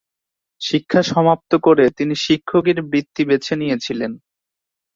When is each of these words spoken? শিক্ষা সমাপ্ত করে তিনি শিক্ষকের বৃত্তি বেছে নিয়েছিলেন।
শিক্ষা 0.61 1.01
সমাপ্ত 1.03 1.51
করে 1.63 1.85
তিনি 1.97 2.13
শিক্ষকের 2.25 2.77
বৃত্তি 2.83 3.23
বেছে 3.29 3.53
নিয়েছিলেন। 3.55 4.11